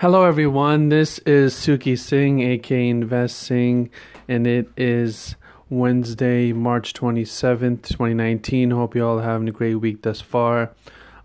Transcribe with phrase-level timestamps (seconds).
[0.00, 0.90] Hello, everyone.
[0.90, 3.90] This is Suki Singh, aka Invest Singh,
[4.28, 5.34] and it is
[5.70, 8.70] Wednesday, March 27th, 2019.
[8.70, 10.70] Hope you all having a great week thus far.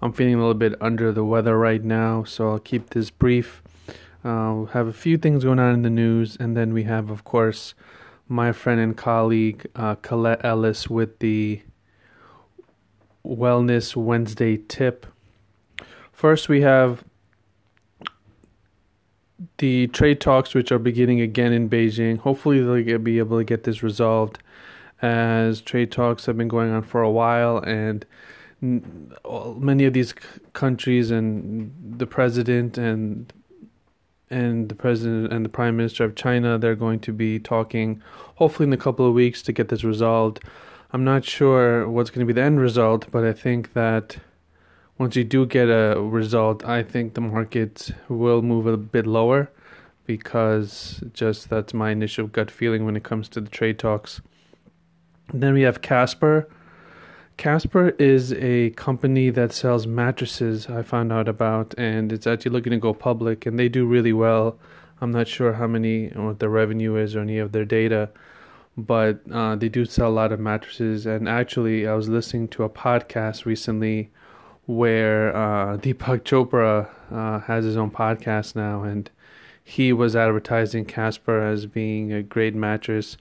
[0.02, 3.62] I'm feeling a little bit under the weather right now, so I'll keep this brief.
[4.26, 7.12] Uh, we have a few things going on in the news, and then we have,
[7.12, 7.76] of course,
[8.28, 11.62] my friend and colleague uh, Colette Ellis with the
[13.24, 15.06] Wellness Wednesday tip.
[16.12, 17.04] First, we have
[19.58, 22.18] the trade talks, which are beginning again in Beijing.
[22.20, 24.40] Hopefully, they'll be able to get this resolved,
[25.02, 28.06] as trade talks have been going on for a while, and
[28.62, 30.14] many of these
[30.54, 33.34] countries and the president and
[34.30, 38.02] and the president and the prime minister of China they're going to be talking
[38.36, 40.40] hopefully in a couple of weeks to get this resolved.
[40.94, 44.18] I'm not sure what's going to be the end result, but I think that
[44.98, 49.50] once you do get a result, I think the market will move a bit lower
[50.06, 54.22] because just that's my initial gut feeling when it comes to the trade talks.
[55.34, 56.48] Then we have Casper.
[57.38, 62.72] Casper is a company that sells mattresses, I found out about, and it's actually looking
[62.72, 64.60] to go public, and they do really well.
[65.02, 68.10] I'm not sure how many, what their revenue is or any of their data,
[68.78, 71.08] but uh, they do sell a lot of mattresses.
[71.08, 74.12] And actually, I was listening to a podcast recently
[74.66, 79.10] where uh, Deepak Chopra uh, has his own podcast now, and
[79.64, 83.18] he was advertising Casper as being a great mattress.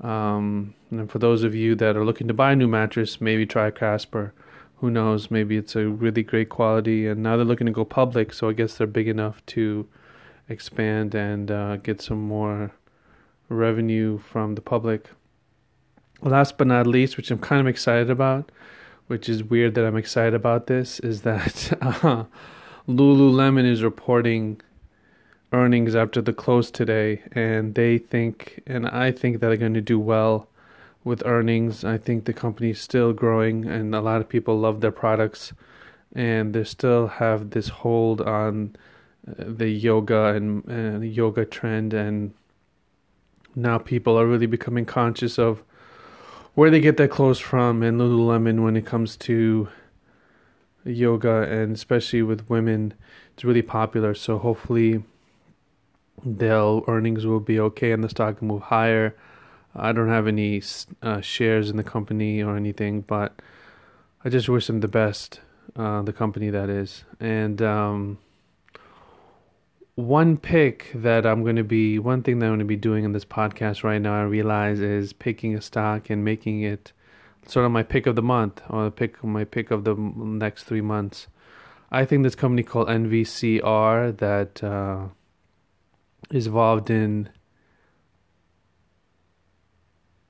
[0.00, 3.46] Um, and for those of you that are looking to buy a new mattress, maybe
[3.46, 4.32] try Casper.
[4.80, 5.30] Who knows?
[5.30, 7.06] Maybe it's a really great quality.
[7.06, 9.86] And now they're looking to go public, so I guess they're big enough to
[10.48, 12.72] expand and uh, get some more
[13.48, 15.08] revenue from the public.
[16.20, 18.50] Last but not least, which I'm kind of excited about,
[19.06, 22.24] which is weird that I'm excited about this, is that uh,
[22.88, 24.60] Lululemon is reporting
[25.52, 29.80] earnings after the close today, and they think, and I think that they're going to
[29.80, 30.48] do well
[31.04, 31.84] with earnings.
[31.84, 35.52] I think the company is still growing, and a lot of people love their products,
[36.14, 38.76] and they still have this hold on
[39.28, 42.34] uh, the yoga and uh, yoga trend, and
[43.54, 45.62] now people are really becoming conscious of
[46.56, 49.68] where they get their clothes from and Lululemon when it comes to
[50.84, 52.94] yoga and especially with women
[53.34, 54.14] it's really popular.
[54.14, 55.04] So hopefully
[56.24, 59.14] their earnings will be okay and the stock will move higher.
[59.74, 60.62] I don't have any
[61.02, 63.34] uh, shares in the company or anything but
[64.24, 65.40] I just wish them the best
[65.76, 67.04] uh, the company that is.
[67.20, 68.18] And um,
[69.96, 73.04] one pick that I'm going to be, one thing that I'm going to be doing
[73.04, 76.92] in this podcast right now, I realize is picking a stock and making it
[77.46, 80.82] sort of my pick of the month or pick my pick of the next three
[80.82, 81.28] months.
[81.90, 85.08] I think this company called NVCR that uh,
[86.30, 87.30] is involved in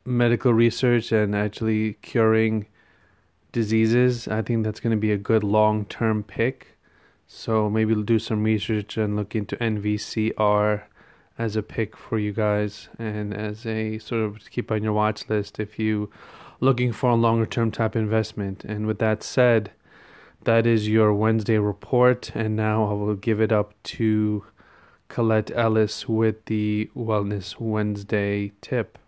[0.05, 2.67] medical research and actually curing
[3.51, 4.29] diseases.
[4.29, 6.76] I think that's going to be a good long term pick.
[7.27, 10.83] So maybe we'll do some research and look into NVCR
[11.39, 15.29] as a pick for you guys and as a sort of keep on your watch
[15.29, 16.11] list if you
[16.61, 18.65] looking for a longer term type investment.
[18.65, 19.73] And with that said,
[20.45, 24.45] that is your Wednesday report and now I will give it up to
[25.09, 28.99] Colette Ellis with the Wellness Wednesday tip.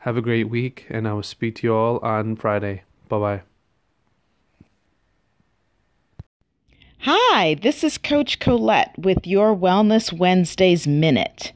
[0.00, 2.82] Have a great week and I will speak to you all on Friday.
[3.08, 3.51] Bye bye.
[7.04, 11.50] Hi, this is Coach Colette with your Wellness Wednesdays Minute.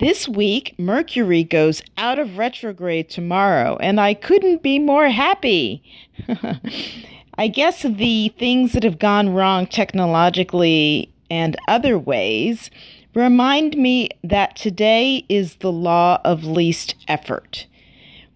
[0.00, 5.82] This week, Mercury goes out of retrograde tomorrow, and I couldn't be more happy.
[7.36, 12.70] I guess the things that have gone wrong technologically and other ways
[13.14, 17.66] remind me that today is the law of least effort,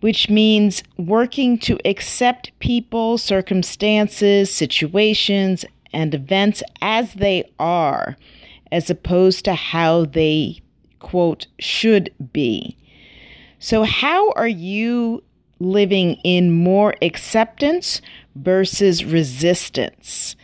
[0.00, 8.16] which means working to accept people, circumstances, situations, and events as they are,
[8.70, 10.60] as opposed to how they,
[10.98, 12.76] quote, should be.
[13.58, 15.22] So, how are you
[15.58, 18.00] living in more acceptance
[18.36, 20.36] versus resistance?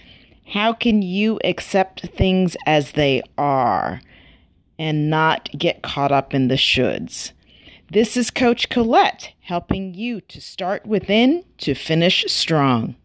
[0.46, 4.00] How can you accept things as they are
[4.78, 7.32] and not get caught up in the shoulds?
[7.90, 12.96] This is Coach Colette helping you to start within to finish strong.